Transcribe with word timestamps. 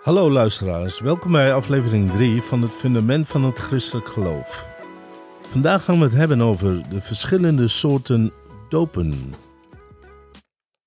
Hallo 0.00 0.30
luisteraars, 0.30 1.00
welkom 1.00 1.32
bij 1.32 1.54
aflevering 1.54 2.10
3 2.12 2.42
van 2.42 2.62
het 2.62 2.72
fundament 2.72 3.28
van 3.28 3.44
het 3.44 3.58
christelijk 3.58 4.08
geloof. 4.08 4.66
Vandaag 5.42 5.84
gaan 5.84 5.98
we 5.98 6.04
het 6.04 6.14
hebben 6.14 6.40
over 6.40 6.88
de 6.88 7.00
verschillende 7.00 7.68
soorten 7.68 8.32
dopen. 8.68 9.34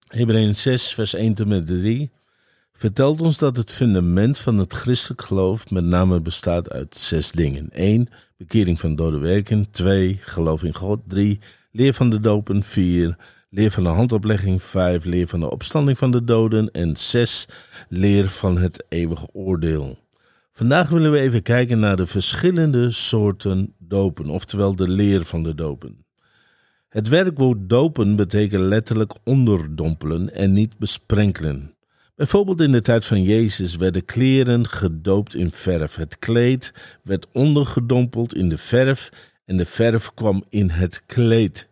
Hebreeën 0.07 0.55
6 0.55 0.93
vers 0.93 1.13
1 1.13 1.33
tot 1.33 1.47
met 1.47 1.65
3 1.65 2.11
vertelt 2.73 3.21
ons 3.21 3.37
dat 3.37 3.57
het 3.57 3.71
fundament 3.71 4.39
van 4.39 4.57
het 4.57 4.73
christelijk 4.73 5.21
geloof 5.21 5.69
met 5.69 5.83
name 5.83 6.21
bestaat 6.21 6.71
uit 6.71 6.95
zes 6.95 7.31
dingen. 7.31 7.69
1. 7.71 8.07
Bekering 8.37 8.79
van 8.79 8.95
dode 8.95 9.17
werken. 9.17 9.71
2. 9.71 10.19
Geloof 10.21 10.63
in 10.63 10.75
God. 10.75 10.99
3. 11.07 11.39
Leer 11.71 11.93
van 11.93 12.09
de 12.09 12.19
dopen. 12.19 12.63
4. 12.63 13.17
Leer 13.55 13.71
van 13.71 13.83
de 13.83 13.89
handoplegging. 13.89 14.61
5. 14.61 15.03
Leer 15.03 15.27
van 15.27 15.39
de 15.39 15.51
opstanding 15.51 15.97
van 15.97 16.11
de 16.11 16.23
doden. 16.23 16.71
En 16.71 16.97
6. 16.97 17.47
Leer 17.89 18.27
van 18.27 18.57
het 18.57 18.83
eeuwige 18.89 19.27
oordeel. 19.31 19.99
Vandaag 20.51 20.89
willen 20.89 21.11
we 21.11 21.19
even 21.19 21.41
kijken 21.41 21.79
naar 21.79 21.95
de 21.95 22.05
verschillende 22.05 22.91
soorten 22.91 23.73
dopen, 23.77 24.29
oftewel 24.29 24.75
de 24.75 24.89
leer 24.89 25.25
van 25.25 25.43
de 25.43 25.55
dopen. 25.55 26.05
Het 26.89 27.07
werkwoord 27.07 27.69
dopen 27.69 28.15
betekent 28.15 28.61
letterlijk 28.61 29.13
onderdompelen 29.23 30.33
en 30.33 30.53
niet 30.53 30.77
besprenkelen. 30.77 31.73
Bijvoorbeeld 32.15 32.61
in 32.61 32.71
de 32.71 32.81
tijd 32.81 33.05
van 33.05 33.23
Jezus 33.23 33.75
werden 33.75 34.05
kleren 34.05 34.67
gedoopt 34.67 35.35
in 35.35 35.51
verf. 35.51 35.95
Het 35.95 36.19
kleed 36.19 36.73
werd 37.03 37.27
ondergedompeld 37.31 38.35
in 38.35 38.49
de 38.49 38.57
verf 38.57 39.09
en 39.45 39.57
de 39.57 39.65
verf 39.65 40.13
kwam 40.13 40.43
in 40.49 40.69
het 40.69 41.03
kleed. 41.05 41.71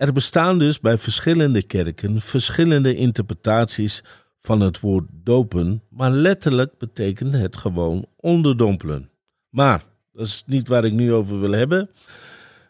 Er 0.00 0.12
bestaan 0.12 0.58
dus 0.58 0.80
bij 0.80 0.98
verschillende 0.98 1.62
kerken 1.62 2.20
verschillende 2.20 2.94
interpretaties 2.94 4.04
van 4.38 4.60
het 4.60 4.80
woord 4.80 5.04
dopen, 5.12 5.82
maar 5.88 6.10
letterlijk 6.10 6.78
betekent 6.78 7.34
het 7.34 7.56
gewoon 7.56 8.06
onderdompelen. 8.16 9.10
Maar 9.48 9.84
dat 10.12 10.26
is 10.26 10.42
niet 10.46 10.68
waar 10.68 10.84
ik 10.84 10.92
nu 10.92 11.12
over 11.12 11.40
wil 11.40 11.52
hebben. 11.52 11.90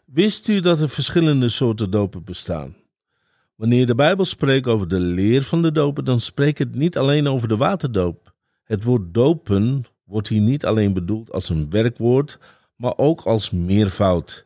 Wist 0.05 0.47
u 0.47 0.59
dat 0.59 0.79
er 0.79 0.89
verschillende 0.89 1.49
soorten 1.49 1.89
dopen 1.89 2.23
bestaan? 2.23 2.75
Wanneer 3.55 3.87
de 3.87 3.95
Bijbel 3.95 4.25
spreekt 4.25 4.67
over 4.67 4.87
de 4.87 4.99
leer 4.99 5.43
van 5.43 5.61
de 5.61 5.71
dopen, 5.71 6.05
dan 6.05 6.19
spreekt 6.19 6.59
het 6.59 6.75
niet 6.75 6.97
alleen 6.97 7.27
over 7.27 7.47
de 7.47 7.57
waterdoop. 7.57 8.33
Het 8.63 8.83
woord 8.83 9.13
dopen 9.13 9.83
wordt 10.03 10.27
hier 10.27 10.41
niet 10.41 10.65
alleen 10.65 10.93
bedoeld 10.93 11.31
als 11.31 11.49
een 11.49 11.69
werkwoord, 11.69 12.39
maar 12.75 12.93
ook 12.97 13.21
als 13.21 13.51
meervoud. 13.51 14.45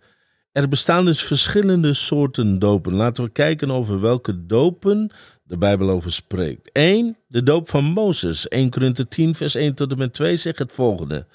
Er 0.56 0.70
bestaan 0.70 1.06
dus 1.06 1.24
verschillende 1.24 1.94
soorten 1.94 2.60
dopen. 2.60 2.94
Laten 2.94 3.24
we 3.24 3.30
kijken 3.30 3.72
over 3.72 4.00
welke 4.00 4.46
dopen 4.46 5.12
de 5.44 5.58
Bijbel 5.58 5.90
over 5.90 6.12
spreekt. 6.12 6.70
1. 6.72 7.18
De 7.28 7.44
doop 7.44 7.70
van 7.70 7.84
Mozes. 7.84 8.48
1 8.48 8.70
Korinthe 8.70 9.08
10, 9.08 9.36
vers 9.36 9.56
1 9.56 9.74
tot 9.74 9.92
en 9.92 9.98
met 9.98 10.14
2 10.14 10.38
zegt 10.38 10.60
het 10.60 10.72
volgende. 10.72 11.26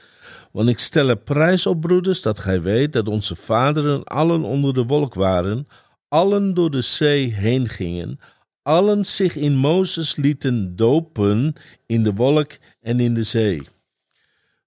Want 0.53 0.69
ik 0.69 0.79
stel 0.79 1.09
er 1.09 1.17
prijs 1.17 1.67
op, 1.67 1.81
broeders, 1.81 2.23
dat 2.23 2.41
gij 2.41 2.63
weet 2.63 2.93
dat 2.93 3.09
onze 3.09 3.37
vaderen 3.37 4.05
allen 4.05 4.43
onder 4.43 4.75
de 4.75 4.85
wolk 4.85 5.15
waren, 5.15 5.69
allen 6.09 6.55
door 6.55 6.71
de 6.71 6.81
zee 6.81 7.35
heen 7.35 7.69
gingen, 7.69 8.21
allen 8.63 9.05
zich 9.05 9.37
in 9.37 9.57
Mozes 9.57 10.17
lieten 10.17 10.77
dopen 10.77 11.55
in 11.87 12.03
de 12.03 12.15
wolk 12.15 12.51
en 12.81 13.01
in 13.01 13.15
de 13.15 13.23
zee. 13.23 13.69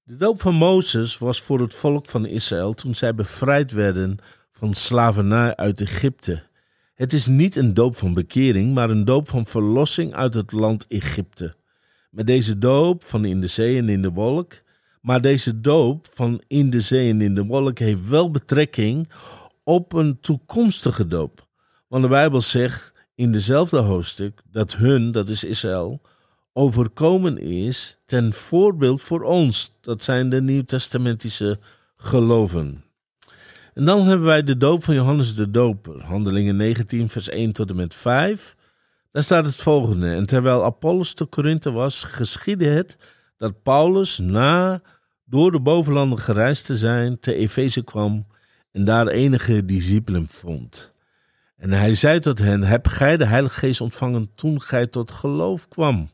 De 0.04 0.16
doop 0.16 0.42
van 0.42 0.56
Mozes 0.56 1.18
was 1.18 1.42
voor 1.42 1.59
het 1.59 1.76
volk 1.76 2.09
van 2.09 2.26
Israël 2.26 2.74
toen 2.74 2.96
zij 2.96 3.16
bevrijd 3.16 3.72
werden 3.72 4.20
van 4.54 4.73
slavernij 4.73 5.56
uit 5.56 5.82
Egypte. 5.82 6.44
Het 6.94 7.14
is 7.14 7.28
niet 7.28 7.56
een 7.56 7.73
doop 7.73 7.96
van 7.96 8.14
bekering, 8.14 8.73
maar 8.73 8.90
een 8.90 9.06
doop 9.06 9.30
van 9.30 9.46
verlossing 9.46 10.14
uit 10.14 10.34
het 10.34 10.52
land 10.52 10.88
Egypte. 10.88 11.56
Met 12.09 12.26
deze 12.26 12.58
doop 12.58 13.04
van 13.04 13.26
in 13.26 13.42
de 13.42 13.48
zee 13.48 13.78
en 13.78 13.90
in 13.90 14.02
de 14.02 14.12
wolk, 14.12 14.62
maar 15.02 15.22
deze 15.22 15.62
doop 15.62 16.08
van 16.12 16.42
in 16.48 16.70
de 16.70 16.81
zee 16.81 17.09
en 17.09 17.22
in 17.22 17.36
de 17.36 17.46
wolk 17.46 17.80
heeft 17.80 18.08
wel 18.09 18.31
betrekking 18.31 19.09
op 19.64 19.94
een 19.94 20.19
toekomstige 20.19 21.08
doop. 21.08 21.47
Want 21.88 22.03
de 22.03 22.09
Bijbel 22.09 22.41
zegt 22.41 22.94
in 23.16 23.31
dezelfde 23.31 23.78
hoofdstuk 23.78 24.41
dat 24.52 24.75
hun, 24.75 25.12
dat 25.12 25.30
is 25.30 25.44
Israël, 25.44 26.02
overkomen 26.53 27.38
is 27.38 27.97
ten 28.06 28.34
voorbeeld 28.34 29.02
voor 29.02 29.22
ons. 29.22 29.72
Dat 29.81 30.03
zijn 30.03 30.30
de 30.30 30.41
nieuwtestamentische 30.41 31.59
geloven. 31.96 32.84
En 33.73 33.85
dan 33.85 34.07
hebben 34.07 34.28
wij 34.28 34.44
de 34.44 34.57
doop 34.57 34.84
van 34.84 34.95
Johannes 34.95 35.35
de 35.35 35.51
Doper, 35.51 36.01
Handelingen 36.01 36.56
19, 36.56 37.09
vers 37.09 37.29
1 37.29 37.51
tot 37.51 37.69
en 37.69 37.75
met 37.75 37.95
5. 37.95 38.56
Daar 39.11 39.23
staat 39.23 39.45
het 39.45 39.56
volgende. 39.56 40.09
En 40.09 40.25
terwijl 40.25 40.63
Apollos 40.63 41.13
te 41.13 41.25
Korinthe 41.25 41.72
was, 41.72 42.03
geschiedde 42.03 42.67
het 42.67 42.97
dat 43.38 43.63
Paulus 43.63 44.17
na 44.17 44.81
door 45.25 45.51
de 45.51 45.59
bovenlanden 45.59 46.19
gereisd 46.19 46.66
te 46.66 46.75
zijn, 46.75 47.19
te 47.19 47.34
Efeze 47.34 47.84
kwam 47.84 48.28
en 48.72 48.84
daar 48.84 49.07
enige 49.07 49.66
discipelen 49.66 50.28
vond. 50.28 50.91
En 51.57 51.72
hij 51.72 51.95
zei 51.95 52.19
tot 52.19 52.40
hen: 52.40 52.63
Heb 52.63 52.88
gij 52.88 53.17
de 53.17 53.25
Heilige 53.25 53.59
Geest 53.59 53.81
ontvangen 53.81 54.31
toen 54.35 54.61
gij 54.61 54.88
tot 54.88 55.11
geloof 55.11 55.67
kwam? 55.67 56.09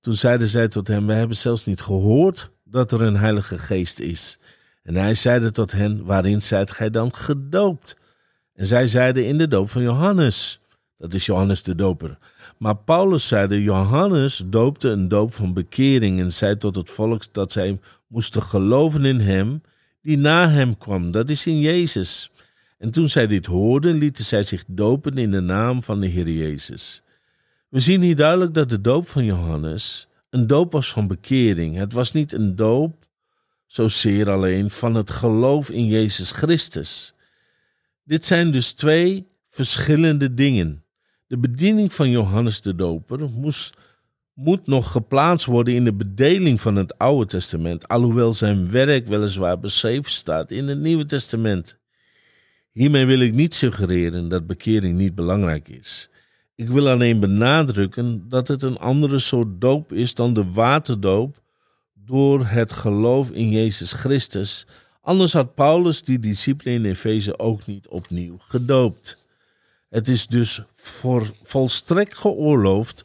Toen 0.00 0.14
zeiden 0.14 0.48
zij 0.48 0.68
tot 0.68 0.88
hem: 0.88 1.06
Wij 1.06 1.18
hebben 1.18 1.36
zelfs 1.36 1.64
niet 1.64 1.80
gehoord 1.80 2.50
dat 2.64 2.92
er 2.92 3.02
een 3.02 3.16
Heilige 3.16 3.58
Geest 3.58 3.98
is. 3.98 4.38
En 4.86 4.94
hij 4.94 5.14
zeide 5.14 5.50
tot 5.50 5.72
hen: 5.72 6.04
Waarin 6.04 6.42
zijt 6.42 6.70
gij 6.70 6.90
dan 6.90 7.14
gedoopt? 7.14 7.96
En 8.54 8.66
zij 8.66 8.86
zeiden: 8.86 9.26
In 9.26 9.38
de 9.38 9.48
doop 9.48 9.70
van 9.70 9.82
Johannes. 9.82 10.60
Dat 10.96 11.14
is 11.14 11.26
Johannes 11.26 11.62
de 11.62 11.74
Doper. 11.74 12.18
Maar 12.58 12.76
Paulus 12.76 13.26
zeide: 13.26 13.62
Johannes 13.62 14.42
doopte 14.46 14.88
een 14.88 15.08
doop 15.08 15.34
van 15.34 15.52
bekering 15.52 16.20
en 16.20 16.32
zei 16.32 16.56
tot 16.56 16.76
het 16.76 16.90
volk 16.90 17.32
dat 17.32 17.52
zij 17.52 17.78
moesten 18.06 18.42
geloven 18.42 19.04
in 19.04 19.20
hem 19.20 19.62
die 20.06 20.18
na 20.18 20.48
hem 20.48 20.78
kwam, 20.78 21.10
dat 21.10 21.30
is 21.30 21.46
in 21.46 21.60
Jezus. 21.60 22.30
En 22.78 22.90
toen 22.90 23.08
zij 23.08 23.26
dit 23.26 23.46
hoorden, 23.46 23.98
lieten 23.98 24.24
zij 24.24 24.42
zich 24.42 24.64
dopen 24.66 25.18
in 25.18 25.30
de 25.30 25.40
naam 25.40 25.82
van 25.82 26.00
de 26.00 26.06
Heer 26.06 26.28
Jezus. 26.28 27.02
We 27.68 27.80
zien 27.80 28.00
hier 28.00 28.16
duidelijk 28.16 28.54
dat 28.54 28.68
de 28.68 28.80
doop 28.80 29.08
van 29.08 29.24
Johannes 29.24 30.08
een 30.30 30.46
doop 30.46 30.72
was 30.72 30.92
van 30.92 31.06
bekering. 31.06 31.76
Het 31.76 31.92
was 31.92 32.12
niet 32.12 32.32
een 32.32 32.56
doop 32.56 33.05
zozeer 33.66 34.30
alleen 34.30 34.70
van 34.70 34.94
het 34.94 35.10
geloof 35.10 35.70
in 35.70 35.86
Jezus 35.86 36.30
Christus. 36.30 37.14
Dit 38.04 38.24
zijn 38.24 38.50
dus 38.50 38.72
twee 38.72 39.28
verschillende 39.50 40.34
dingen. 40.34 40.84
De 41.26 41.38
bediening 41.38 41.92
van 41.92 42.10
Johannes 42.10 42.60
de 42.60 42.74
Doper 42.74 43.30
moest, 43.30 43.76
moet 44.34 44.66
nog 44.66 44.90
geplaatst 44.90 45.46
worden 45.46 45.74
in 45.74 45.84
de 45.84 45.94
bedeling 45.94 46.60
van 46.60 46.76
het 46.76 46.98
Oude 46.98 47.26
Testament, 47.26 47.88
alhoewel 47.88 48.32
zijn 48.32 48.70
werk 48.70 49.06
weliswaar 49.06 49.60
beschreven 49.60 50.12
staat 50.12 50.50
in 50.50 50.68
het 50.68 50.78
Nieuwe 50.78 51.04
Testament. 51.04 51.78
Hiermee 52.72 53.04
wil 53.04 53.20
ik 53.20 53.32
niet 53.32 53.54
suggereren 53.54 54.28
dat 54.28 54.46
bekering 54.46 54.96
niet 54.96 55.14
belangrijk 55.14 55.68
is. 55.68 56.10
Ik 56.54 56.68
wil 56.68 56.88
alleen 56.88 57.20
benadrukken 57.20 58.28
dat 58.28 58.48
het 58.48 58.62
een 58.62 58.78
andere 58.78 59.18
soort 59.18 59.60
doop 59.60 59.92
is 59.92 60.14
dan 60.14 60.34
de 60.34 60.52
waterdoop 60.52 61.42
door 62.06 62.46
het 62.46 62.72
geloof 62.72 63.30
in 63.30 63.50
Jezus 63.50 63.92
Christus. 63.92 64.66
Anders 65.00 65.32
had 65.32 65.54
Paulus 65.54 66.02
die 66.02 66.18
discipelen 66.18 66.74
in 66.74 66.84
Efeze 66.84 67.38
ook 67.38 67.66
niet 67.66 67.88
opnieuw 67.88 68.36
gedoopt. 68.38 69.24
Het 69.88 70.08
is 70.08 70.26
dus 70.26 70.62
voor 70.72 71.30
volstrekt 71.42 72.18
geoorloofd 72.18 73.04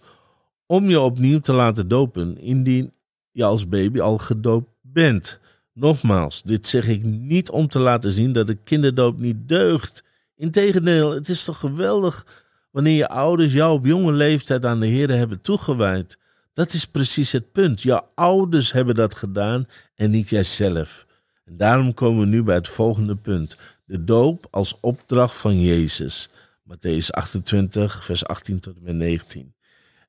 om 0.66 0.90
je 0.90 1.00
opnieuw 1.00 1.40
te 1.40 1.53
laten 1.53 1.88
dopen 1.88 2.38
indien 2.38 2.94
je 3.31 3.44
als 3.44 3.67
baby 3.67 4.00
al 4.00 4.17
gedoopt 4.17 4.69
bent. 4.81 5.40
Nogmaals, 5.73 6.41
dit 6.41 6.67
zeg 6.67 6.88
ik 6.88 7.03
niet 7.03 7.50
om 7.50 7.67
te 7.67 7.79
laten 7.79 8.11
zien 8.11 8.31
dat 8.31 8.47
de 8.47 8.56
kinderdoop 8.56 9.19
niet 9.19 9.47
deugt. 9.47 10.03
Integendeel, 10.35 11.11
het 11.11 11.29
is 11.29 11.44
toch 11.44 11.59
geweldig 11.59 12.25
wanneer 12.72 12.95
je 12.95 13.09
ouders 13.09 13.53
jou 13.53 13.73
op 13.73 13.85
jonge 13.85 14.11
leeftijd 14.11 14.66
aan 14.66 14.79
de 14.79 14.88
Heer 14.88 15.09
hebben 15.09 15.41
toegewijd. 15.41 16.17
Dat 16.53 16.73
is 16.73 16.85
precies 16.85 17.31
het 17.31 17.51
punt. 17.51 17.81
Je 17.81 18.03
ouders 18.14 18.72
hebben 18.72 18.96
dat 18.96 19.16
gedaan 19.16 19.66
en 19.96 20.11
niet 20.11 20.29
jijzelf. 20.29 21.05
En 21.46 21.58
daarom 21.58 21.93
komen 21.93 22.20
we 22.20 22.25
nu 22.25 22.43
bij 22.43 22.55
het 22.55 22.67
volgende 22.67 23.16
punt. 23.16 23.58
De 23.85 24.03
doop 24.03 24.47
als 24.49 24.78
opdracht 24.79 25.37
van 25.37 25.61
Jezus. 25.61 26.29
Matthäus 26.64 27.08
28, 27.09 28.05
vers 28.05 28.25
18 28.25 28.59
tot 28.59 28.75
en 28.75 28.84
met 28.84 28.96
19. 28.96 29.53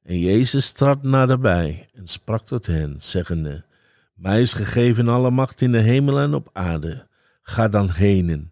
En 0.02 0.18
Jezus 0.18 0.72
trad 0.72 1.02
naderbij 1.02 1.86
en 1.94 2.06
sprak 2.06 2.46
tot 2.46 2.66
hen, 2.66 2.96
zeggende: 2.98 3.64
Mij 4.14 4.40
is 4.40 4.52
gegeven 4.52 5.08
alle 5.08 5.30
macht 5.30 5.60
in 5.60 5.72
de 5.72 5.78
hemel 5.78 6.18
en 6.18 6.34
op 6.34 6.50
aarde. 6.52 7.06
Ga 7.42 7.68
dan 7.68 7.90
heen 7.90 8.51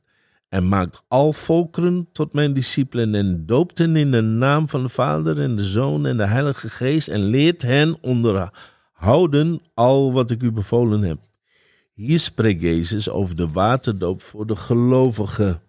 en 0.50 0.68
maakt 0.68 1.02
al 1.08 1.32
volkeren 1.32 2.08
tot 2.12 2.32
mijn 2.32 2.52
discipelen 2.52 3.14
en 3.14 3.46
doopt 3.46 3.78
hen 3.78 3.96
in 3.96 4.10
de 4.10 4.20
naam 4.20 4.68
van 4.68 4.82
de 4.82 4.88
Vader 4.88 5.40
en 5.40 5.56
de 5.56 5.64
Zoon 5.64 6.06
en 6.06 6.16
de 6.16 6.26
Heilige 6.26 6.68
Geest 6.68 7.08
en 7.08 7.24
leert 7.24 7.62
hen 7.62 7.96
onderhouden 8.02 9.60
al 9.74 10.12
wat 10.12 10.30
ik 10.30 10.42
u 10.42 10.52
bevolen 10.52 11.02
heb. 11.02 11.18
Hier 11.92 12.18
spreekt 12.18 12.60
Jezus 12.60 13.08
over 13.08 13.36
de 13.36 13.48
waterdoop 13.48 14.22
voor 14.22 14.46
de 14.46 14.56
gelovigen. 14.56 15.62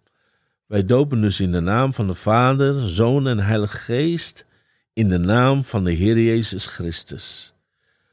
Wij 0.66 0.86
dopen 0.86 1.22
dus 1.22 1.40
in 1.40 1.52
de 1.52 1.60
naam 1.60 1.94
van 1.94 2.08
de 2.08 2.14
Vader, 2.14 2.90
Zoon 2.90 3.28
en 3.28 3.40
Heilige 3.40 3.78
Geest, 3.78 4.46
in 4.94 5.10
de 5.10 5.18
naam 5.18 5.64
van 5.64 5.84
de 5.84 5.92
Heer 5.92 6.20
Jezus 6.20 6.66
Christus. 6.66 7.54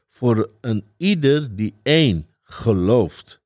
voor 0.07 0.49
een 0.61 0.85
ieder 0.97 1.55
die 1.55 1.75
één 1.83 2.27
gelooft. 2.43 3.38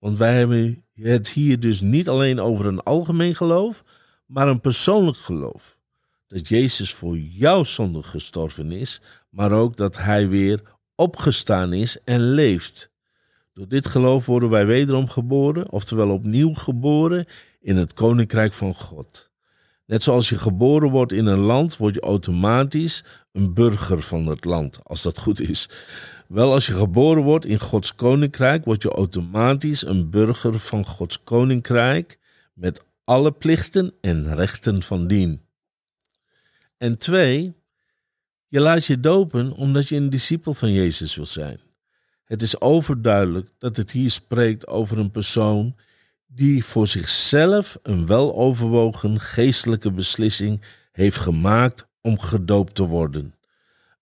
Want 0.00 0.18
wij 0.18 0.36
hebben 0.36 0.84
het 0.94 1.28
hier 1.28 1.60
dus 1.60 1.80
niet 1.80 2.08
alleen 2.08 2.40
over 2.40 2.66
een 2.66 2.82
algemeen 2.82 3.34
geloof, 3.34 3.84
maar 4.26 4.48
een 4.48 4.60
persoonlijk 4.60 5.18
geloof. 5.18 5.78
Dat 6.26 6.48
Jezus 6.48 6.94
voor 6.94 7.18
jouw 7.18 7.64
zonde 7.64 8.02
gestorven 8.02 8.72
is, 8.72 9.00
maar 9.28 9.52
ook 9.52 9.76
dat 9.76 9.96
Hij 9.96 10.28
weer 10.28 10.62
opgestaan 10.94 11.72
is 11.72 11.98
en 12.04 12.20
leeft. 12.20 12.90
Door 13.52 13.68
dit 13.68 13.86
geloof 13.86 14.26
worden 14.26 14.50
wij 14.50 14.66
wederom 14.66 15.08
geboren, 15.08 15.70
oftewel 15.70 16.10
opnieuw 16.10 16.54
geboren 16.54 17.26
in 17.60 17.76
het 17.76 17.92
koninkrijk 17.92 18.52
van 18.52 18.74
God. 18.74 19.29
Net 19.90 20.02
zoals 20.02 20.28
je 20.28 20.38
geboren 20.38 20.90
wordt 20.90 21.12
in 21.12 21.26
een 21.26 21.38
land, 21.38 21.76
word 21.76 21.94
je 21.94 22.00
automatisch 22.00 23.04
een 23.32 23.54
burger 23.54 24.02
van 24.02 24.26
het 24.26 24.44
land, 24.44 24.80
als 24.84 25.02
dat 25.02 25.18
goed 25.18 25.40
is. 25.40 25.68
Wel, 26.28 26.52
als 26.52 26.66
je 26.66 26.72
geboren 26.72 27.22
wordt 27.22 27.44
in 27.44 27.60
Gods 27.60 27.94
koninkrijk, 27.94 28.64
word 28.64 28.82
je 28.82 28.90
automatisch 28.90 29.86
een 29.86 30.10
burger 30.10 30.58
van 30.58 30.86
Gods 30.86 31.22
koninkrijk 31.22 32.18
met 32.54 32.84
alle 33.04 33.32
plichten 33.32 33.92
en 34.00 34.34
rechten 34.34 34.82
van 34.82 35.06
dien. 35.06 35.40
En 36.76 36.98
twee, 36.98 37.54
je 38.48 38.60
laat 38.60 38.84
je 38.84 39.00
dopen 39.00 39.52
omdat 39.52 39.88
je 39.88 39.96
een 39.96 40.10
discipel 40.10 40.54
van 40.54 40.72
Jezus 40.72 41.16
wil 41.16 41.26
zijn. 41.26 41.60
Het 42.24 42.42
is 42.42 42.60
overduidelijk 42.60 43.50
dat 43.58 43.76
het 43.76 43.90
hier 43.90 44.10
spreekt 44.10 44.66
over 44.66 44.98
een 44.98 45.10
persoon 45.10 45.74
die 46.32 46.64
voor 46.64 46.86
zichzelf 46.86 47.78
een 47.82 48.06
weloverwogen 48.06 49.20
geestelijke 49.20 49.92
beslissing 49.92 50.60
heeft 50.92 51.16
gemaakt 51.16 51.86
om 52.00 52.18
gedoopt 52.18 52.74
te 52.74 52.86
worden. 52.86 53.34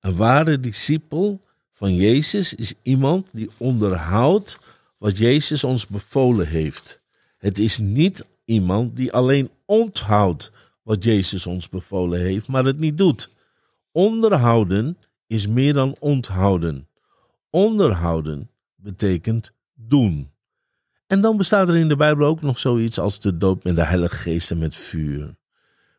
Een 0.00 0.16
ware 0.16 0.60
discipel 0.60 1.40
van 1.72 1.94
Jezus 1.94 2.54
is 2.54 2.74
iemand 2.82 3.30
die 3.32 3.50
onderhoudt 3.56 4.58
wat 4.98 5.18
Jezus 5.18 5.64
ons 5.64 5.86
bevolen 5.86 6.46
heeft. 6.46 7.00
Het 7.38 7.58
is 7.58 7.78
niet 7.78 8.26
iemand 8.44 8.96
die 8.96 9.12
alleen 9.12 9.50
onthoudt 9.64 10.50
wat 10.82 11.04
Jezus 11.04 11.46
ons 11.46 11.68
bevolen 11.68 12.20
heeft, 12.20 12.46
maar 12.46 12.64
het 12.64 12.78
niet 12.78 12.98
doet. 12.98 13.30
Onderhouden 13.92 14.98
is 15.26 15.46
meer 15.46 15.74
dan 15.74 15.96
onthouden. 15.98 16.88
Onderhouden 17.50 18.50
betekent 18.74 19.52
doen. 19.74 20.30
En 21.08 21.20
dan 21.20 21.36
bestaat 21.36 21.68
er 21.68 21.76
in 21.76 21.88
de 21.88 21.96
Bijbel 21.96 22.26
ook 22.26 22.42
nog 22.42 22.58
zoiets 22.58 22.98
als 22.98 23.20
de 23.20 23.36
doop 23.36 23.64
met 23.64 23.76
de 23.76 23.84
Heilige 23.84 24.16
Geest 24.16 24.50
en 24.50 24.58
met 24.58 24.76
vuur. 24.76 25.34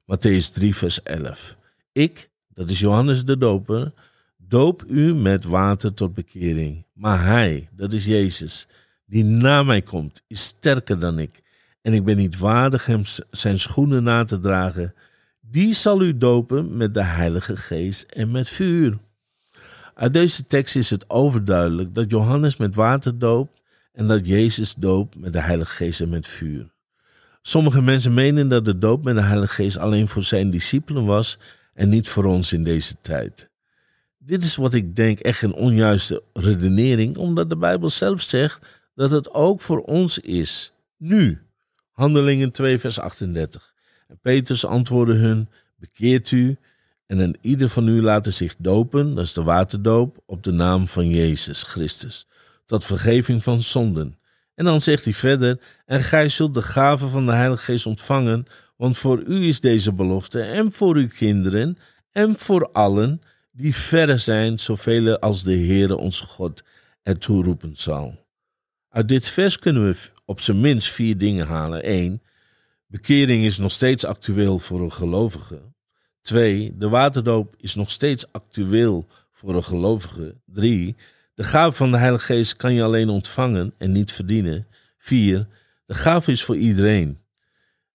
Matthäus 0.01 0.53
3, 0.53 0.75
vers 0.75 1.03
11. 1.03 1.55
Ik, 1.91 2.29
dat 2.53 2.69
is 2.69 2.79
Johannes 2.79 3.25
de 3.25 3.37
Doper, 3.37 3.93
doop 4.37 4.83
u 4.87 5.15
met 5.15 5.43
water 5.43 5.93
tot 5.93 6.13
bekering. 6.13 6.85
Maar 6.93 7.25
hij, 7.25 7.69
dat 7.71 7.93
is 7.93 8.05
Jezus, 8.05 8.67
die 9.05 9.23
na 9.23 9.63
mij 9.63 9.81
komt, 9.81 10.21
is 10.27 10.43
sterker 10.43 10.99
dan 10.99 11.19
ik. 11.19 11.41
En 11.81 11.93
ik 11.93 12.03
ben 12.03 12.17
niet 12.17 12.37
waardig 12.37 12.85
hem 12.85 13.01
zijn 13.31 13.59
schoenen 13.59 14.03
na 14.03 14.23
te 14.23 14.39
dragen. 14.39 14.93
Die 15.41 15.73
zal 15.73 16.01
u 16.01 16.17
dopen 16.17 16.77
met 16.77 16.93
de 16.93 17.03
Heilige 17.03 17.57
Geest 17.57 18.03
en 18.03 18.31
met 18.31 18.49
vuur. 18.49 18.97
Uit 19.93 20.13
deze 20.13 20.47
tekst 20.47 20.75
is 20.75 20.89
het 20.89 21.09
overduidelijk 21.09 21.93
dat 21.93 22.09
Johannes 22.09 22.57
met 22.57 22.75
water 22.75 23.19
doopt 23.19 23.58
en 23.99 24.07
dat 24.07 24.27
Jezus 24.27 24.75
doopt 24.75 25.15
met 25.15 25.33
de 25.33 25.41
Heilige 25.41 25.71
Geest 25.71 26.01
en 26.01 26.09
met 26.09 26.27
vuur. 26.27 26.71
Sommige 27.41 27.81
mensen 27.81 28.13
menen 28.13 28.47
dat 28.47 28.65
de 28.65 28.77
doop 28.77 29.03
met 29.03 29.15
de 29.15 29.21
Heilige 29.21 29.53
Geest 29.53 29.77
alleen 29.77 30.07
voor 30.07 30.23
zijn 30.23 30.49
discipelen 30.49 31.05
was 31.05 31.37
en 31.73 31.89
niet 31.89 32.09
voor 32.09 32.25
ons 32.25 32.53
in 32.53 32.63
deze 32.63 32.95
tijd. 33.01 33.49
Dit 34.17 34.43
is 34.43 34.55
wat 34.55 34.73
ik 34.73 34.95
denk 34.95 35.19
echt 35.19 35.41
een 35.41 35.53
onjuiste 35.53 36.23
redenering, 36.33 37.17
omdat 37.17 37.49
de 37.49 37.57
Bijbel 37.57 37.89
zelf 37.89 38.21
zegt 38.21 38.65
dat 38.95 39.11
het 39.11 39.33
ook 39.33 39.61
voor 39.61 39.81
ons 39.81 40.19
is, 40.19 40.71
nu. 40.97 41.41
Handelingen 41.91 42.51
2, 42.51 42.79
vers 42.79 42.99
38. 42.99 43.73
En 44.07 44.19
Petrus 44.21 44.65
antwoordde 44.65 45.13
hun: 45.13 45.49
Bekeert 45.75 46.31
u 46.31 46.57
en 47.05 47.19
een 47.19 47.37
ieder 47.41 47.69
van 47.69 47.87
u 47.87 48.01
laten 48.01 48.33
zich 48.33 48.55
dopen, 48.57 49.15
dat 49.15 49.25
is 49.25 49.33
de 49.33 49.43
waterdoop, 49.43 50.23
op 50.25 50.43
de 50.43 50.51
naam 50.51 50.87
van 50.87 51.09
Jezus 51.09 51.63
Christus, 51.63 52.27
tot 52.69 52.85
vergeving 52.85 53.43
van 53.43 53.61
zonden. 53.61 54.17
En 54.55 54.65
dan 54.65 54.81
zegt 54.81 55.03
hij 55.03 55.13
verder: 55.13 55.59
En 55.85 56.01
gij 56.01 56.29
zult 56.29 56.53
de 56.53 56.61
gave 56.61 57.07
van 57.07 57.25
de 57.25 57.31
Heilige 57.31 57.63
Geest 57.63 57.85
ontvangen, 57.85 58.45
want 58.75 58.97
voor 58.97 59.21
u 59.21 59.47
is 59.47 59.59
deze 59.59 59.93
belofte, 59.93 60.41
en 60.41 60.71
voor 60.71 60.95
uw 60.95 61.07
kinderen, 61.07 61.77
en 62.11 62.35
voor 62.37 62.69
allen 62.71 63.21
die 63.51 63.75
verre 63.75 64.17
zijn, 64.17 64.59
zoveel 64.59 65.19
als 65.19 65.43
de 65.43 65.57
Heere 65.57 65.97
onze 65.97 66.25
God 66.25 66.63
ertoe 67.03 67.43
roepen 67.43 67.75
zal. 67.75 68.25
Uit 68.89 69.09
dit 69.09 69.27
vers 69.27 69.59
kunnen 69.59 69.85
we 69.85 70.09
op 70.25 70.39
zijn 70.39 70.59
minst 70.59 70.87
vier 70.91 71.17
dingen 71.17 71.47
halen. 71.47 71.91
Eén, 71.91 72.21
bekering 72.87 73.45
is 73.45 73.57
nog 73.57 73.71
steeds 73.71 74.05
actueel 74.05 74.59
voor 74.59 74.81
een 74.81 74.93
gelovige. 74.93 75.61
Twee, 76.21 76.77
de 76.77 76.89
waterdoop 76.89 77.55
is 77.57 77.75
nog 77.75 77.91
steeds 77.91 78.31
actueel 78.31 79.07
voor 79.31 79.55
een 79.55 79.63
gelovige. 79.63 80.35
Drie, 80.45 80.95
de 81.39 81.45
gave 81.45 81.71
van 81.71 81.91
de 81.91 81.97
Heilige 81.97 82.25
Geest 82.25 82.55
kan 82.55 82.73
je 82.73 82.83
alleen 82.83 83.09
ontvangen 83.09 83.73
en 83.77 83.91
niet 83.91 84.11
verdienen. 84.11 84.67
Vier, 84.97 85.47
de 85.85 85.93
gave 85.93 86.31
is 86.31 86.43
voor 86.43 86.55
iedereen. 86.55 87.19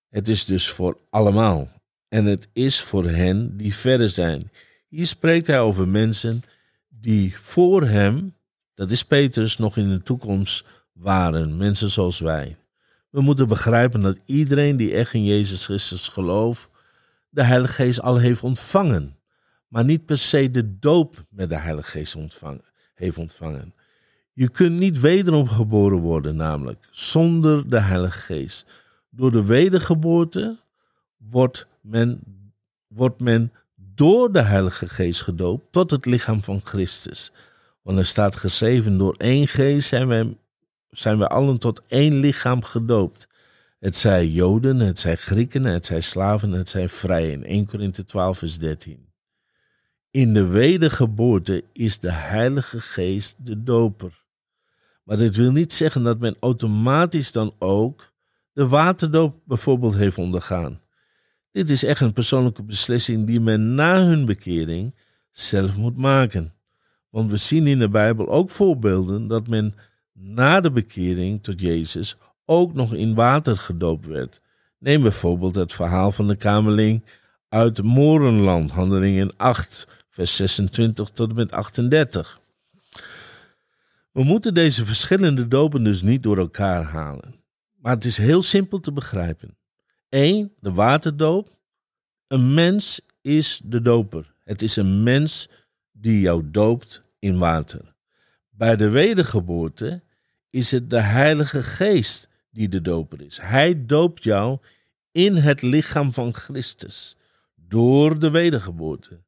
Het 0.08 0.28
is 0.28 0.44
dus 0.44 0.68
voor 0.68 0.98
allemaal. 1.10 1.68
En 2.08 2.24
het 2.24 2.48
is 2.52 2.80
voor 2.80 3.04
hen 3.04 3.56
die 3.56 3.74
verder 3.74 4.10
zijn. 4.10 4.50
Hier 4.88 5.06
spreekt 5.06 5.46
hij 5.46 5.60
over 5.60 5.88
mensen 5.88 6.42
die 6.88 7.36
voor 7.36 7.86
hem, 7.86 8.34
dat 8.74 8.90
is 8.90 9.04
Petrus, 9.04 9.56
nog 9.56 9.76
in 9.76 9.88
de 9.88 10.02
toekomst 10.02 10.64
waren. 10.92 11.56
Mensen 11.56 11.90
zoals 11.90 12.18
wij. 12.18 12.56
We 13.10 13.20
moeten 13.20 13.48
begrijpen 13.48 14.00
dat 14.00 14.22
iedereen 14.24 14.76
die 14.76 14.94
echt 14.94 15.12
in 15.12 15.24
Jezus 15.24 15.64
Christus 15.64 16.08
gelooft, 16.08 16.68
de 17.30 17.42
Heilige 17.42 17.72
Geest 17.72 18.00
al 18.00 18.16
heeft 18.16 18.42
ontvangen. 18.42 19.16
Maar 19.68 19.84
niet 19.84 20.04
per 20.04 20.18
se 20.18 20.50
de 20.50 20.78
doop 20.78 21.24
met 21.28 21.48
de 21.48 21.58
Heilige 21.58 21.90
Geest 21.90 22.14
ontvangen, 22.14 22.64
heeft 22.94 23.18
ontvangen. 23.18 23.74
Je 24.32 24.48
kunt 24.48 24.78
niet 24.78 25.00
wederom 25.00 25.48
geboren 25.48 25.98
worden, 25.98 26.36
namelijk 26.36 26.88
zonder 26.90 27.70
de 27.70 27.80
Heilige 27.80 28.18
Geest. 28.18 28.66
Door 29.10 29.32
de 29.32 29.44
wedergeboorte 29.44 30.58
wordt 31.16 31.66
men, 31.80 32.20
wordt 32.88 33.20
men 33.20 33.52
door 33.76 34.32
de 34.32 34.42
Heilige 34.42 34.88
Geest 34.88 35.22
gedoopt 35.22 35.72
tot 35.72 35.90
het 35.90 36.06
lichaam 36.06 36.42
van 36.42 36.60
Christus. 36.64 37.32
Want 37.82 37.98
er 37.98 38.06
staat 38.06 38.36
geschreven: 38.36 38.98
door 38.98 39.14
één 39.18 39.48
geest 39.48 39.88
zijn 39.88 40.08
wij, 40.08 40.36
zijn 40.90 41.18
wij 41.18 41.28
allen 41.28 41.58
tot 41.58 41.82
één 41.86 42.14
lichaam 42.14 42.62
gedoopt. 42.62 43.28
Het 43.78 43.96
zij 43.96 44.26
Joden, 44.26 44.78
het 44.78 44.98
zij 44.98 45.16
Grieken, 45.16 45.64
het 45.64 45.86
zij 45.86 46.00
slaven, 46.00 46.52
het 46.52 46.68
zij 46.68 46.88
vrijen. 46.88 47.44
1 47.44 47.66
Korinthe 47.66 48.04
12, 48.04 48.38
vers 48.38 48.58
13. 48.58 49.06
In 50.14 50.34
de 50.34 50.46
wedergeboorte 50.46 51.64
is 51.72 51.98
de 51.98 52.12
Heilige 52.12 52.80
Geest 52.80 53.36
de 53.46 53.62
doper. 53.62 54.24
Maar 55.04 55.16
dit 55.16 55.36
wil 55.36 55.52
niet 55.52 55.72
zeggen 55.72 56.02
dat 56.02 56.18
men 56.18 56.36
automatisch 56.40 57.32
dan 57.32 57.54
ook 57.58 58.12
de 58.52 58.68
waterdoop 58.68 59.34
bijvoorbeeld 59.44 59.94
heeft 59.94 60.18
ondergaan. 60.18 60.80
Dit 61.50 61.70
is 61.70 61.84
echt 61.84 62.00
een 62.00 62.12
persoonlijke 62.12 62.62
beslissing 62.62 63.26
die 63.26 63.40
men 63.40 63.74
na 63.74 64.02
hun 64.02 64.24
bekering 64.24 64.94
zelf 65.30 65.76
moet 65.76 65.96
maken. 65.96 66.54
Want 67.10 67.30
we 67.30 67.36
zien 67.36 67.66
in 67.66 67.78
de 67.78 67.88
Bijbel 67.88 68.28
ook 68.28 68.50
voorbeelden 68.50 69.26
dat 69.26 69.46
men 69.46 69.74
na 70.12 70.60
de 70.60 70.70
bekering 70.70 71.42
tot 71.42 71.60
Jezus 71.60 72.16
ook 72.44 72.74
nog 72.74 72.94
in 72.94 73.14
water 73.14 73.56
gedoopt 73.56 74.06
werd. 74.06 74.42
Neem 74.78 75.02
bijvoorbeeld 75.02 75.54
het 75.54 75.72
verhaal 75.72 76.12
van 76.12 76.28
de 76.28 76.36
kamerling 76.36 77.04
uit 77.48 77.82
Morenland, 77.82 78.70
handelingen 78.70 79.36
8, 79.36 80.02
vers 80.14 80.36
26 80.36 81.08
tot 81.10 81.28
en 81.28 81.34
met 81.34 81.52
38. 81.52 82.40
We 84.12 84.22
moeten 84.24 84.54
deze 84.54 84.84
verschillende 84.84 85.48
dopen 85.48 85.84
dus 85.84 86.02
niet 86.02 86.22
door 86.22 86.38
elkaar 86.38 86.82
halen. 86.82 87.34
Maar 87.74 87.94
het 87.94 88.04
is 88.04 88.16
heel 88.16 88.42
simpel 88.42 88.80
te 88.80 88.92
begrijpen. 88.92 89.58
1. 90.08 90.52
De 90.60 90.72
waterdoop. 90.72 91.56
Een 92.26 92.54
mens 92.54 93.00
is 93.20 93.60
de 93.64 93.82
doper. 93.82 94.34
Het 94.44 94.62
is 94.62 94.76
een 94.76 95.02
mens 95.02 95.48
die 95.92 96.20
jou 96.20 96.50
doopt 96.50 97.02
in 97.18 97.38
water. 97.38 97.94
Bij 98.50 98.76
de 98.76 98.88
wedergeboorte 98.88 100.02
is 100.50 100.70
het 100.70 100.90
de 100.90 101.00
Heilige 101.00 101.62
Geest 101.62 102.28
die 102.50 102.68
de 102.68 102.80
doper 102.80 103.20
is. 103.20 103.38
Hij 103.40 103.86
doopt 103.86 104.24
jou 104.24 104.58
in 105.12 105.36
het 105.36 105.62
lichaam 105.62 106.12
van 106.12 106.34
Christus 106.34 107.16
door 107.54 108.18
de 108.18 108.30
wedergeboorte. 108.30 109.23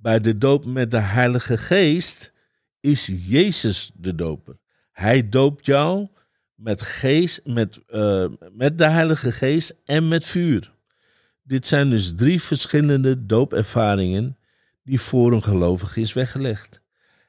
Bij 0.00 0.20
de 0.20 0.38
doop 0.38 0.64
met 0.64 0.90
de 0.90 1.00
Heilige 1.00 1.58
Geest 1.58 2.32
is 2.80 3.10
Jezus 3.26 3.90
de 3.94 4.14
doper. 4.14 4.58
Hij 4.92 5.28
doopt 5.28 5.66
jou 5.66 6.08
met, 6.54 6.82
geest, 6.82 7.40
met, 7.44 7.80
uh, 7.88 8.26
met 8.52 8.78
de 8.78 8.88
Heilige 8.88 9.32
Geest 9.32 9.74
en 9.84 10.08
met 10.08 10.26
vuur. 10.26 10.74
Dit 11.42 11.66
zijn 11.66 11.90
dus 11.90 12.14
drie 12.14 12.42
verschillende 12.42 13.26
doopervaringen 13.26 14.38
die 14.82 15.00
voor 15.00 15.32
een 15.32 15.42
gelovige 15.42 16.00
is 16.00 16.12
weggelegd. 16.12 16.80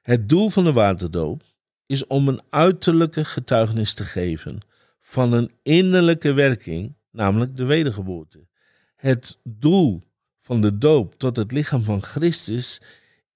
Het 0.01 0.29
doel 0.29 0.49
van 0.49 0.63
de 0.63 0.73
waterdoop 0.73 1.43
is 1.85 2.07
om 2.07 2.27
een 2.27 2.41
uiterlijke 2.49 3.25
getuigenis 3.25 3.93
te 3.93 4.03
geven 4.03 4.59
van 4.99 5.33
een 5.33 5.51
innerlijke 5.63 6.33
werking, 6.33 6.95
namelijk 7.11 7.57
de 7.57 7.65
wedergeboorte. 7.65 8.47
Het 8.95 9.39
doel 9.43 10.03
van 10.41 10.61
de 10.61 10.77
doop 10.77 11.15
tot 11.17 11.35
het 11.35 11.51
lichaam 11.51 11.83
van 11.83 12.03
Christus 12.03 12.81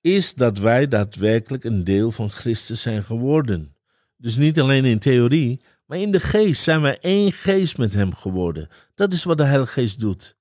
is 0.01 0.33
dat 0.33 0.57
wij 0.57 0.87
daadwerkelijk 0.87 1.63
een 1.63 1.83
deel 1.83 2.11
van 2.11 2.29
Christus 2.29 2.81
zijn 2.81 3.03
geworden. 3.03 3.75
Dus 4.17 4.35
niet 4.35 4.59
alleen 4.59 4.85
in 4.85 4.99
theorie, 4.99 5.61
maar 5.85 5.97
in 5.97 6.11
de 6.11 6.19
geest 6.19 6.61
zijn 6.61 6.81
wij 6.81 6.99
één 6.99 7.31
geest 7.31 7.77
met 7.77 7.93
Hem 7.93 8.13
geworden. 8.13 8.69
Dat 8.95 9.13
is 9.13 9.23
wat 9.23 9.37
de 9.37 9.43
Heilige 9.43 9.71
Geest 9.71 9.99
doet. 9.99 10.35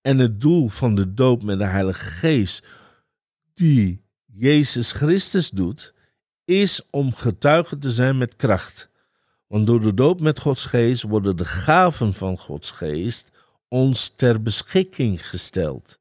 En 0.00 0.18
het 0.18 0.40
doel 0.40 0.68
van 0.68 0.94
de 0.94 1.14
doop 1.14 1.42
met 1.42 1.58
de 1.58 1.64
Heilige 1.64 2.04
Geest, 2.04 2.64
die 3.54 4.04
Jezus 4.24 4.92
Christus 4.92 5.50
doet, 5.50 5.94
is 6.44 6.82
om 6.90 7.14
getuige 7.14 7.78
te 7.78 7.90
zijn 7.90 8.18
met 8.18 8.36
kracht. 8.36 8.88
Want 9.46 9.66
door 9.66 9.80
de 9.80 9.94
doop 9.94 10.20
met 10.20 10.40
Gods 10.40 10.64
Geest 10.64 11.02
worden 11.02 11.36
de 11.36 11.44
gaven 11.44 12.14
van 12.14 12.38
Gods 12.38 12.70
Geest 12.70 13.28
ons 13.68 14.08
ter 14.08 14.42
beschikking 14.42 15.28
gesteld. 15.28 15.98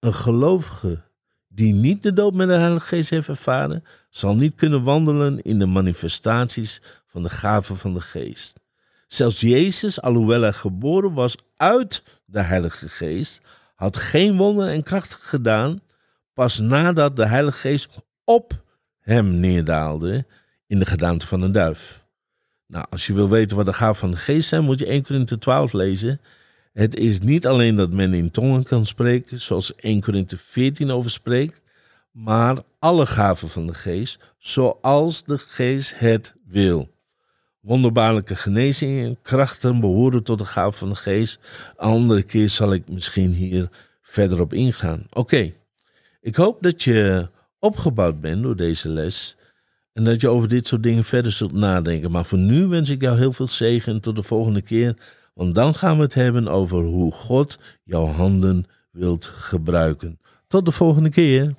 Een 0.00 0.14
gelovige 0.14 1.02
die 1.48 1.72
niet 1.72 2.02
de 2.02 2.12
doop 2.12 2.34
met 2.34 2.48
de 2.48 2.54
Heilige 2.54 2.86
Geest 2.86 3.10
heeft 3.10 3.28
ervaren, 3.28 3.84
zal 4.10 4.34
niet 4.36 4.54
kunnen 4.54 4.82
wandelen 4.82 5.42
in 5.42 5.58
de 5.58 5.66
manifestaties 5.66 6.80
van 7.06 7.22
de 7.22 7.30
gaven 7.30 7.76
van 7.76 7.94
de 7.94 8.00
Geest. 8.00 8.60
Zelfs 9.06 9.40
Jezus, 9.40 10.00
alhoewel 10.00 10.40
hij 10.40 10.52
geboren 10.52 11.12
was 11.12 11.36
uit 11.56 12.02
de 12.24 12.40
Heilige 12.40 12.88
Geest, 12.88 13.46
had 13.74 13.96
geen 13.96 14.36
wonderen 14.36 14.72
en 14.72 14.82
krachten 14.82 15.18
gedaan, 15.20 15.80
pas 16.32 16.58
nadat 16.58 17.16
de 17.16 17.26
Heilige 17.26 17.58
Geest 17.58 17.88
op 18.24 18.62
hem 19.00 19.34
neerdaalde 19.40 20.26
in 20.66 20.78
de 20.78 20.86
gedaante 20.86 21.26
van 21.26 21.42
een 21.42 21.52
duif. 21.52 22.06
Nou, 22.66 22.86
als 22.90 23.06
je 23.06 23.12
wil 23.12 23.28
weten 23.28 23.56
wat 23.56 23.66
de 23.66 23.72
gaven 23.72 23.96
van 23.96 24.10
de 24.10 24.16
geest 24.16 24.48
zijn, 24.48 24.64
moet 24.64 24.78
je 24.78 24.86
1 24.86 25.02
Korinthe 25.02 25.38
12 25.38 25.72
lezen. 25.72 26.20
Het 26.78 26.96
is 26.96 27.20
niet 27.20 27.46
alleen 27.46 27.76
dat 27.76 27.90
men 27.90 28.14
in 28.14 28.30
tongen 28.30 28.62
kan 28.62 28.86
spreken, 28.86 29.40
zoals 29.40 29.74
1 29.74 30.00
Korinthe 30.00 30.36
14 30.36 30.90
over 30.90 31.10
spreekt, 31.10 31.62
maar 32.12 32.58
alle 32.78 33.06
gaven 33.06 33.48
van 33.48 33.66
de 33.66 33.74
geest, 33.74 34.24
zoals 34.38 35.24
de 35.24 35.38
geest 35.38 35.98
het 35.98 36.34
wil. 36.46 36.88
Wonderbaarlijke 37.60 38.36
genezingen 38.36 39.06
en 39.06 39.18
krachten 39.22 39.80
behoren 39.80 40.22
tot 40.22 40.38
de 40.38 40.44
gaven 40.44 40.78
van 40.78 40.88
de 40.88 40.94
geest. 40.94 41.40
Een 41.76 41.88
andere 41.88 42.22
keer 42.22 42.48
zal 42.48 42.72
ik 42.72 42.88
misschien 42.88 43.32
hier 43.32 43.68
verder 44.00 44.40
op 44.40 44.52
ingaan. 44.52 45.06
Oké, 45.10 45.52
ik 46.20 46.36
hoop 46.36 46.62
dat 46.62 46.82
je 46.82 47.28
opgebouwd 47.58 48.20
bent 48.20 48.42
door 48.42 48.56
deze 48.56 48.88
les. 48.88 49.36
En 49.92 50.04
dat 50.04 50.20
je 50.20 50.28
over 50.28 50.48
dit 50.48 50.66
soort 50.66 50.82
dingen 50.82 51.04
verder 51.04 51.32
zult 51.32 51.52
nadenken. 51.52 52.10
Maar 52.10 52.26
voor 52.26 52.38
nu 52.38 52.66
wens 52.66 52.90
ik 52.90 53.00
jou 53.00 53.18
heel 53.18 53.32
veel 53.32 53.46
zegen 53.46 53.92
en 53.92 54.00
tot 54.00 54.16
de 54.16 54.22
volgende 54.22 54.62
keer. 54.62 54.96
Want 55.38 55.54
dan 55.54 55.74
gaan 55.74 55.96
we 55.96 56.02
het 56.02 56.14
hebben 56.14 56.48
over 56.48 56.82
hoe 56.84 57.12
God 57.12 57.58
jouw 57.84 58.06
handen 58.06 58.66
wilt 58.90 59.26
gebruiken. 59.26 60.20
Tot 60.46 60.64
de 60.64 60.72
volgende 60.72 61.10
keer. 61.10 61.54